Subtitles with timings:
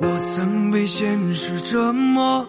[0.00, 2.46] 我曾被现实折磨，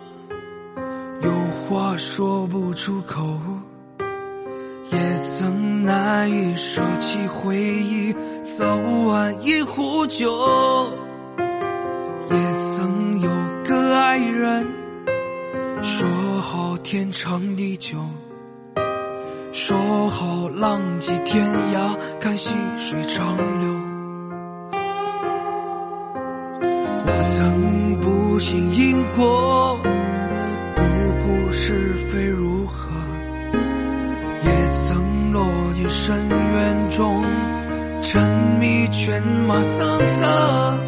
[1.21, 1.32] 有
[1.66, 3.40] 话说不出口，
[4.91, 8.14] 也曾难以舍弃回忆，
[8.44, 8.66] 早
[9.08, 10.32] 晚一壶酒，
[12.30, 13.30] 也曾有
[13.68, 14.68] 个爱人，
[15.81, 16.08] 说
[16.41, 17.98] 好天长地久，
[19.52, 23.88] 说好浪迹天涯，看细水长流。
[27.05, 29.80] 我曾不信因果，
[30.76, 30.81] 不
[31.23, 32.90] 顾是非如何，
[34.44, 34.49] 也
[34.85, 35.43] 曾落
[35.73, 37.23] 进深渊中，
[38.02, 38.21] 沉
[38.59, 40.80] 迷犬马声色。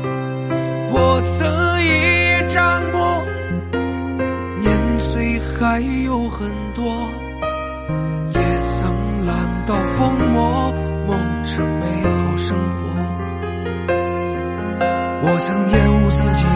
[0.93, 2.97] 我曾一叶障目，
[4.59, 7.07] 年岁还有很多，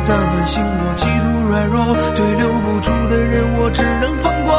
[0.06, 4.54] 的本性，我极度软弱，对留不住的人，我只能放过。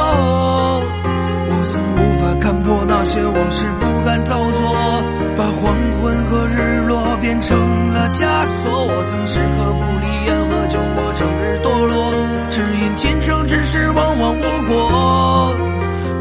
[1.48, 5.02] 我曾无法看破那些往事，不敢造作，
[5.36, 7.56] 把黄昏和日落变成
[7.92, 8.26] 了枷
[8.62, 8.86] 锁。
[8.86, 12.12] 我曾时刻不离烟和酒，我整日堕落，
[12.50, 15.54] 只因今生之事往往无果。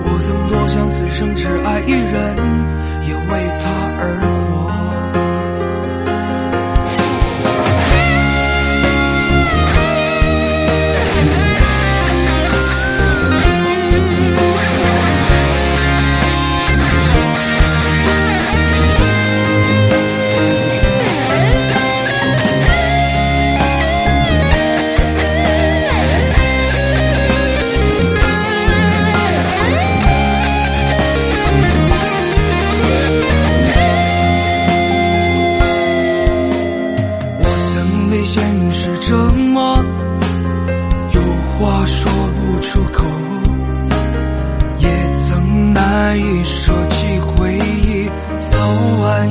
[0.08, 2.36] 我曾多想此生只爱一人，
[3.08, 4.22] 也为他而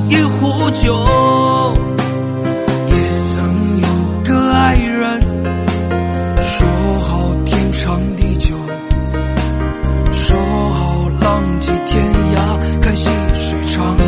[0.08, 0.94] 一壶酒，
[2.88, 2.94] 也
[3.34, 3.88] 曾有
[4.24, 5.20] 个爱人，
[6.42, 6.66] 说
[7.00, 8.54] 好天长地久，
[10.12, 10.36] 说
[10.72, 14.04] 好浪迹天涯，看细水长流。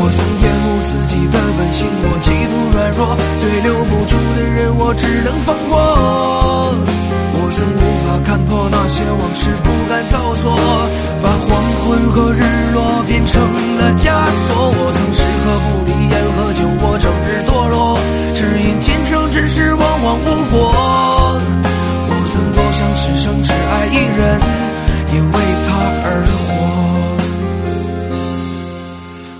[0.00, 5.76] 我曾厌恶自己的本性，我极度软弱，对留不住的人，我只能放过。
[7.40, 10.56] 我曾无法看破那些往事，不敢造作，
[11.22, 11.48] 把黄
[11.82, 12.42] 昏和日
[20.24, 20.58] 不过。
[22.10, 24.40] 我曾多想此生只爱一人，
[25.12, 25.32] 也为
[25.66, 25.68] 他
[26.04, 26.36] 而活。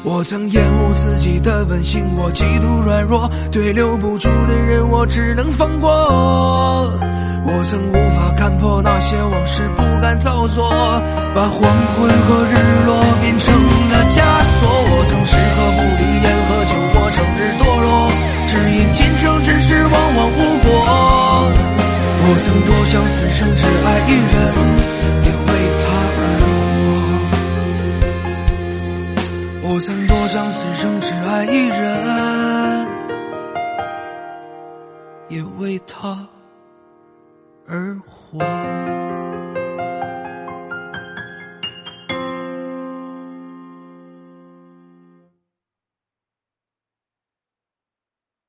[0.05, 5.91] 我曾厌恶自己的本性，我极度软弱，对留不住的人，我只能放过。
[5.91, 10.71] 我曾无法看破那些往事，不敢造作，
[11.34, 13.55] 把黄昏和日落变成
[13.91, 14.21] 了枷
[14.59, 14.69] 锁。
[14.91, 18.11] 我曾时刻不离烟和酒，我整日堕落，
[18.47, 20.07] 只因今生只是我。
[22.31, 24.37] 我曾多想此生只爱一人，
[25.25, 25.84] 也为他
[26.19, 26.21] 而
[29.62, 29.66] 活。
[29.71, 31.78] 我曾多想此生只爱一人，
[35.31, 36.28] 也为他
[37.67, 38.38] 而活。